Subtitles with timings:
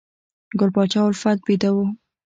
[0.59, 1.77] ګل پاچا الفت بیده و